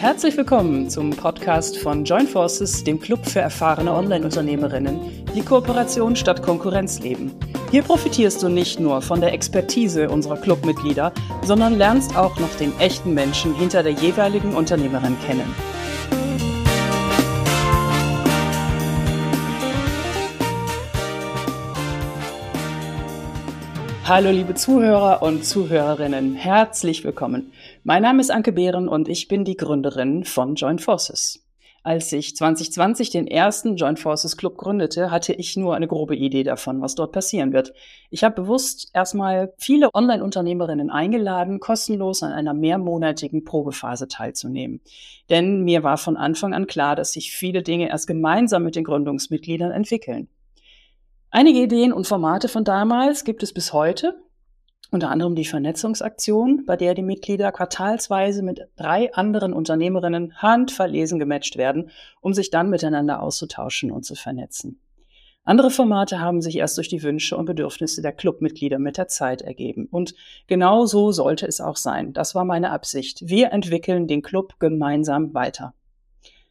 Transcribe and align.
Herzlich 0.00 0.34
willkommen 0.38 0.88
zum 0.88 1.10
Podcast 1.10 1.76
von 1.76 2.06
Join 2.06 2.26
Forces, 2.26 2.82
dem 2.84 2.98
Club 2.98 3.26
für 3.26 3.40
erfahrene 3.40 3.92
Online-Unternehmerinnen, 3.92 5.26
die 5.34 5.42
Kooperation 5.42 6.16
statt 6.16 6.42
Konkurrenz 6.42 7.00
leben. 7.00 7.34
Hier 7.70 7.82
profitierst 7.82 8.42
du 8.42 8.48
nicht 8.48 8.80
nur 8.80 9.02
von 9.02 9.20
der 9.20 9.34
Expertise 9.34 10.08
unserer 10.08 10.38
Clubmitglieder, 10.38 11.12
sondern 11.42 11.76
lernst 11.76 12.16
auch 12.16 12.40
noch 12.40 12.54
den 12.56 12.72
echten 12.80 13.12
Menschen 13.12 13.54
hinter 13.54 13.82
der 13.82 13.92
jeweiligen 13.92 14.54
Unternehmerin 14.54 15.18
kennen. 15.26 15.54
Hallo 24.10 24.30
liebe 24.30 24.54
Zuhörer 24.54 25.22
und 25.22 25.44
Zuhörerinnen, 25.44 26.34
herzlich 26.34 27.04
willkommen. 27.04 27.52
Mein 27.90 28.02
Name 28.02 28.20
ist 28.20 28.30
Anke 28.30 28.52
Behren 28.52 28.86
und 28.86 29.08
ich 29.08 29.26
bin 29.26 29.44
die 29.44 29.56
Gründerin 29.56 30.22
von 30.22 30.54
Joint 30.54 30.80
Forces. 30.80 31.44
Als 31.82 32.12
ich 32.12 32.36
2020 32.36 33.10
den 33.10 33.26
ersten 33.26 33.74
Joint 33.74 33.98
Forces 33.98 34.36
Club 34.36 34.58
gründete, 34.58 35.10
hatte 35.10 35.32
ich 35.32 35.56
nur 35.56 35.74
eine 35.74 35.88
grobe 35.88 36.14
Idee 36.14 36.44
davon, 36.44 36.80
was 36.82 36.94
dort 36.94 37.10
passieren 37.10 37.52
wird. 37.52 37.72
Ich 38.08 38.22
habe 38.22 38.42
bewusst 38.42 38.90
erstmal 38.94 39.52
viele 39.58 39.92
Online-Unternehmerinnen 39.92 40.88
eingeladen, 40.88 41.58
kostenlos 41.58 42.22
an 42.22 42.30
einer 42.30 42.54
mehrmonatigen 42.54 43.42
Probephase 43.42 44.06
teilzunehmen. 44.06 44.82
Denn 45.28 45.64
mir 45.64 45.82
war 45.82 45.96
von 45.96 46.16
Anfang 46.16 46.54
an 46.54 46.68
klar, 46.68 46.94
dass 46.94 47.14
sich 47.14 47.32
viele 47.32 47.64
Dinge 47.64 47.88
erst 47.88 48.06
gemeinsam 48.06 48.62
mit 48.62 48.76
den 48.76 48.84
Gründungsmitgliedern 48.84 49.72
entwickeln. 49.72 50.28
Einige 51.32 51.58
Ideen 51.58 51.92
und 51.92 52.06
Formate 52.06 52.46
von 52.46 52.62
damals 52.62 53.24
gibt 53.24 53.42
es 53.42 53.52
bis 53.52 53.72
heute, 53.72 54.14
unter 54.90 55.10
anderem 55.10 55.34
die 55.34 55.44
Vernetzungsaktion, 55.44 56.64
bei 56.66 56.76
der 56.76 56.94
die 56.94 57.02
Mitglieder 57.02 57.52
quartalsweise 57.52 58.42
mit 58.42 58.68
drei 58.76 59.12
anderen 59.14 59.52
Unternehmerinnen 59.52 60.34
handverlesen 60.36 61.18
gematcht 61.18 61.56
werden, 61.56 61.90
um 62.20 62.34
sich 62.34 62.50
dann 62.50 62.70
miteinander 62.70 63.22
auszutauschen 63.22 63.90
und 63.92 64.04
zu 64.04 64.14
vernetzen. 64.14 64.80
Andere 65.44 65.70
Formate 65.70 66.20
haben 66.20 66.42
sich 66.42 66.56
erst 66.56 66.76
durch 66.76 66.88
die 66.88 67.02
Wünsche 67.02 67.36
und 67.36 67.46
Bedürfnisse 67.46 68.02
der 68.02 68.12
Clubmitglieder 68.12 68.78
mit 68.78 68.98
der 68.98 69.08
Zeit 69.08 69.42
ergeben. 69.42 69.86
Und 69.90 70.14
genau 70.46 70.84
so 70.84 71.12
sollte 71.12 71.46
es 71.46 71.60
auch 71.60 71.76
sein. 71.76 72.12
Das 72.12 72.34
war 72.34 72.44
meine 72.44 72.70
Absicht. 72.70 73.22
Wir 73.24 73.52
entwickeln 73.52 74.06
den 74.06 74.22
Club 74.22 74.60
gemeinsam 74.60 75.32
weiter. 75.32 75.74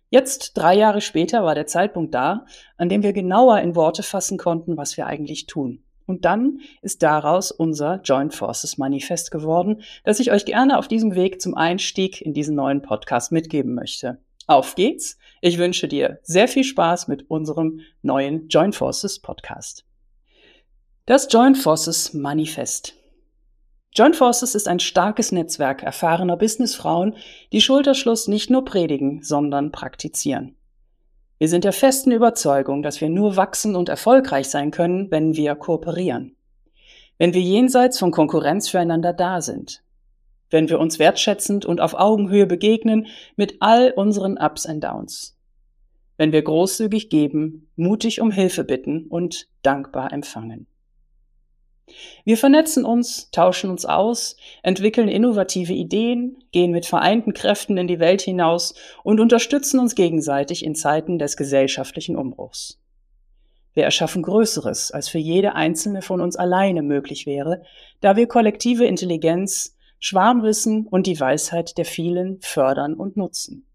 Jetzt, 0.09 0.57
drei 0.57 0.75
Jahre 0.75 1.01
später, 1.01 1.43
war 1.43 1.53
der 1.53 1.67
Zeitpunkt 1.67 2.15
da, 2.15 2.45
an 2.77 2.89
dem 2.89 3.03
wir 3.03 3.13
genauer 3.13 3.59
in 3.59 3.75
Worte 3.75 4.01
fassen 4.01 4.39
konnten, 4.39 4.75
was 4.75 4.97
wir 4.97 5.05
eigentlich 5.05 5.45
tun. 5.45 5.83
Und 6.09 6.25
dann 6.25 6.61
ist 6.81 7.03
daraus 7.03 7.51
unser 7.51 8.01
Joint 8.01 8.33
Forces 8.33 8.79
Manifest 8.79 9.29
geworden, 9.29 9.83
das 10.03 10.19
ich 10.19 10.31
euch 10.31 10.43
gerne 10.43 10.79
auf 10.79 10.87
diesem 10.87 11.13
Weg 11.13 11.39
zum 11.39 11.53
Einstieg 11.53 12.19
in 12.19 12.33
diesen 12.33 12.55
neuen 12.55 12.81
Podcast 12.81 13.31
mitgeben 13.31 13.75
möchte. 13.75 14.17
Auf 14.47 14.73
geht's! 14.73 15.19
Ich 15.39 15.59
wünsche 15.59 15.87
dir 15.87 16.17
sehr 16.23 16.47
viel 16.47 16.63
Spaß 16.63 17.09
mit 17.09 17.29
unserem 17.29 17.81
neuen 18.01 18.47
Joint 18.47 18.75
Forces 18.75 19.19
Podcast. 19.19 19.85
Das 21.05 21.27
Joint 21.31 21.59
Forces 21.59 22.15
Manifest. 22.15 22.95
Joint 23.93 24.15
Forces 24.15 24.55
ist 24.55 24.67
ein 24.67 24.79
starkes 24.79 25.31
Netzwerk 25.31 25.83
erfahrener 25.83 26.37
Businessfrauen, 26.37 27.17
die 27.51 27.61
Schulterschluss 27.61 28.27
nicht 28.27 28.49
nur 28.49 28.65
predigen, 28.65 29.21
sondern 29.21 29.71
praktizieren. 29.71 30.55
Wir 31.39 31.47
sind 31.47 31.63
der 31.63 31.71
festen 31.71 32.11
Überzeugung, 32.11 32.83
dass 32.83 32.99
wir 32.99 33.07
nur 33.09 33.37
wachsen 33.37 33.77
und 33.77 33.87
erfolgreich 33.87 34.49
sein 34.49 34.71
können, 34.71 35.09
wenn 35.09 35.37
wir 35.37 35.55
kooperieren. 35.55 36.35
Wenn 37.17 37.33
wir 37.33 37.41
jenseits 37.41 37.97
von 37.97 38.11
Konkurrenz 38.11 38.67
füreinander 38.67 39.13
da 39.13 39.39
sind. 39.39 39.81
Wenn 40.49 40.67
wir 40.67 40.79
uns 40.79 40.99
wertschätzend 40.99 41.65
und 41.65 41.79
auf 41.79 41.93
Augenhöhe 41.93 42.45
begegnen 42.45 43.07
mit 43.37 43.55
all 43.61 43.91
unseren 43.91 44.37
Ups 44.37 44.65
and 44.65 44.83
Downs. 44.83 45.37
Wenn 46.17 46.33
wir 46.33 46.41
großzügig 46.41 47.09
geben, 47.09 47.69
mutig 47.77 48.19
um 48.19 48.31
Hilfe 48.31 48.65
bitten 48.65 49.07
und 49.07 49.47
dankbar 49.61 50.11
empfangen. 50.11 50.67
Wir 52.25 52.37
vernetzen 52.37 52.85
uns, 52.85 53.29
tauschen 53.31 53.69
uns 53.69 53.85
aus, 53.85 54.37
entwickeln 54.63 55.07
innovative 55.07 55.73
Ideen, 55.73 56.43
gehen 56.51 56.71
mit 56.71 56.85
vereinten 56.85 57.33
Kräften 57.33 57.77
in 57.77 57.87
die 57.87 57.99
Welt 57.99 58.21
hinaus 58.21 58.75
und 59.03 59.19
unterstützen 59.19 59.79
uns 59.79 59.95
gegenseitig 59.95 60.63
in 60.63 60.75
Zeiten 60.75 61.19
des 61.19 61.37
gesellschaftlichen 61.37 62.15
Umbruchs. 62.15 62.79
Wir 63.73 63.83
erschaffen 63.83 64.23
Größeres, 64.23 64.91
als 64.91 65.09
für 65.09 65.19
jede 65.19 65.55
einzelne 65.55 66.01
von 66.01 66.21
uns 66.21 66.35
alleine 66.35 66.81
möglich 66.81 67.25
wäre, 67.25 67.63
da 68.01 68.15
wir 68.15 68.27
kollektive 68.27 68.85
Intelligenz, 68.85 69.75
Schwarmwissen 69.99 70.87
und 70.87 71.07
die 71.07 71.19
Weisheit 71.19 71.77
der 71.77 71.85
vielen 71.85 72.39
fördern 72.41 72.93
und 72.93 73.17
nutzen. 73.17 73.65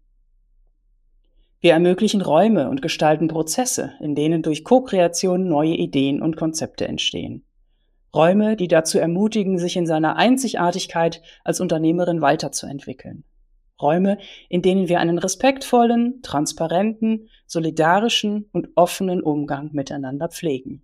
Wir 1.59 1.73
ermöglichen 1.73 2.21
Räume 2.21 2.69
und 2.69 2.81
gestalten 2.81 3.27
Prozesse, 3.27 3.93
in 3.99 4.13
denen 4.13 4.43
durch 4.43 4.63
Co-Kreation 4.63 5.47
neue 5.47 5.73
Ideen 5.73 6.21
und 6.21 6.35
Konzepte 6.35 6.87
entstehen. 6.87 7.43
Räume, 8.15 8.55
die 8.55 8.67
dazu 8.67 8.97
ermutigen, 8.97 9.59
sich 9.59 9.75
in 9.75 9.85
seiner 9.85 10.15
Einzigartigkeit 10.15 11.21
als 11.43 11.59
Unternehmerin 11.59 12.21
weiterzuentwickeln. 12.21 13.25
Räume, 13.81 14.17
in 14.47 14.61
denen 14.61 14.87
wir 14.87 14.99
einen 14.99 15.17
respektvollen, 15.17 16.21
transparenten, 16.21 17.29
solidarischen 17.45 18.49
und 18.53 18.69
offenen 18.75 19.21
Umgang 19.21 19.71
miteinander 19.73 20.29
pflegen. 20.29 20.81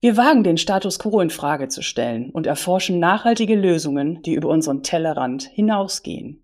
Wir 0.00 0.16
wagen 0.16 0.42
den 0.42 0.56
Status 0.56 0.98
quo 0.98 1.20
in 1.20 1.30
Frage 1.30 1.68
zu 1.68 1.82
stellen 1.82 2.30
und 2.30 2.46
erforschen 2.46 2.98
nachhaltige 2.98 3.54
Lösungen, 3.54 4.22
die 4.22 4.34
über 4.34 4.48
unseren 4.48 4.82
Tellerrand 4.82 5.44
hinausgehen. 5.44 6.42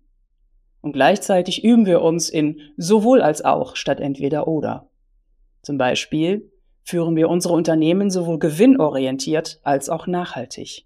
Und 0.81 0.93
gleichzeitig 0.93 1.63
üben 1.63 1.85
wir 1.85 2.01
uns 2.01 2.29
in 2.29 2.59
sowohl 2.77 3.21
als 3.21 3.43
auch 3.43 3.75
statt 3.75 3.99
entweder 3.99 4.47
oder. 4.47 4.89
Zum 5.61 5.77
Beispiel 5.77 6.50
führen 6.83 7.15
wir 7.15 7.29
unsere 7.29 7.53
Unternehmen 7.53 8.09
sowohl 8.09 8.39
gewinnorientiert 8.39 9.59
als 9.63 9.89
auch 9.89 10.07
nachhaltig. 10.07 10.85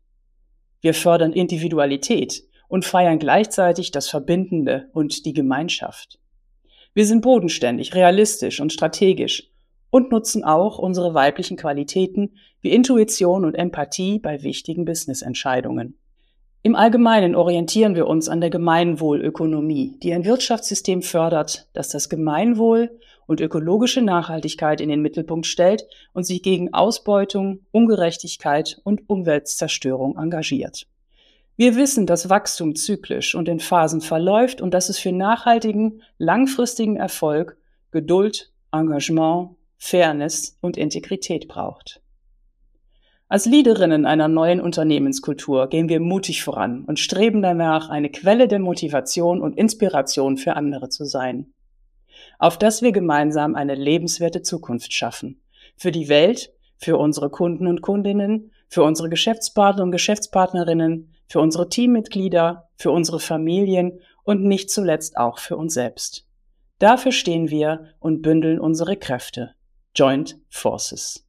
Wir 0.82 0.94
fördern 0.94 1.34
Individualität 1.34 2.44
und 2.68 2.86
feiern 2.86 3.20
gleichzeitig 3.20 3.92
das 3.92 4.10
Verbindende 4.10 4.90
und 4.94 5.26
die 5.26 5.34
Gemeinschaft. 5.34 6.20
Wir 6.94 7.06
sind 7.06 7.22
bodenständig, 7.22 7.94
realistisch 7.94 8.60
und 8.60 8.72
strategisch 8.72 9.52
und 9.90 10.12
nutzen 10.12 10.44
auch 10.44 10.78
unsere 10.78 11.14
weiblichen 11.14 11.58
Qualitäten 11.58 12.38
wie 12.62 12.72
Intuition 12.72 13.46
und 13.46 13.56
Empathie 13.56 14.20
bei 14.20 14.44
wichtigen 14.44 14.86
Businessentscheidungen. 14.86 15.98
Im 16.66 16.76
Allgemeinen 16.76 17.36
orientieren 17.36 17.94
wir 17.94 18.08
uns 18.08 18.28
an 18.28 18.42
der 18.42 18.50
Gemeinwohlökonomie, 18.50 20.00
die 20.02 20.12
ein 20.14 20.26
Wirtschaftssystem 20.26 21.04
fördert, 21.04 21.68
das 21.74 21.90
das 21.90 22.10
Gemeinwohl 22.10 22.90
und 23.28 23.40
ökologische 23.40 24.02
Nachhaltigkeit 24.02 24.82
in 24.82 24.90
den 24.90 25.04
Mittelpunkt 25.04 25.46
stellt 25.46 25.86
und 26.14 26.24
sich 26.24 26.42
gegen 26.42 26.74
Ausbeutung, 26.74 27.60
Ungerechtigkeit 27.70 28.82
und 28.84 29.08
Umweltzerstörung 29.08 30.18
engagiert. 30.18 30.88
Wir 31.56 31.76
wissen, 31.76 32.08
dass 32.08 32.32
Wachstum 32.32 32.74
zyklisch 32.74 33.36
und 33.36 33.48
in 33.48 33.60
Phasen 33.60 34.02
verläuft 34.02 34.60
und 34.60 34.74
dass 34.74 34.90
es 34.90 34.98
für 34.98 35.12
nachhaltigen, 35.12 36.02
langfristigen 36.18 36.96
Erfolg 36.96 37.58
Geduld, 37.92 38.52
Engagement, 38.72 39.52
Fairness 39.78 40.58
und 40.62 40.78
Integrität 40.78 41.48
braucht. 41.48 42.02
Als 43.28 43.48
Leaderinnen 43.48 44.06
einer 44.06 44.28
neuen 44.28 44.62
Unternehmenskultur 44.62 45.68
gehen 45.68 45.90
wir 45.90 46.00
mutig 46.00 46.44
voran 46.44 46.86
und 46.86 47.00
streben 47.00 47.42
danach, 47.42 47.90
eine 47.90 48.12
Quelle 48.12 48.48
der 48.48 48.60
Motivation 48.60 49.42
und 49.42 49.58
Inspiration 49.58 50.38
für 50.38 50.56
andere 50.56 50.90
zu 50.90 51.06
sein. 51.06 51.52
Auf 52.38 52.60
dass 52.60 52.84
wir 52.84 52.92
gemeinsam 52.92 53.56
eine 53.56 53.74
lebenswerte 53.74 54.44
Zukunft 54.44 54.94
schaffen. 54.94 55.42
Für 55.76 55.92
die 55.92 56.08
Welt, 56.08 56.54
für 56.78 56.98
unsere 56.98 57.32
Kunden 57.32 57.66
und 57.66 57.82
Kundinnen, 57.82 58.52
für 58.70 58.84
unsere 58.84 59.10
Geschäftspartner 59.10 59.84
und 59.84 59.92
Geschäftspartnerinnen, 59.92 61.12
für 61.28 61.40
unsere 61.40 61.68
Teammitglieder, 61.68 62.70
für 62.78 62.92
unsere 62.92 63.20
Familien 63.20 64.00
und 64.24 64.44
nicht 64.44 64.70
zuletzt 64.70 65.18
auch 65.18 65.40
für 65.40 65.58
uns 65.58 65.74
selbst. 65.74 66.28
Dafür 66.78 67.12
stehen 67.12 67.50
wir 67.50 67.88
und 68.00 68.22
bündeln 68.22 68.60
unsere 68.60 68.98
Kräfte. 68.98 69.56
Joint 69.96 70.38
Forces. 70.50 71.25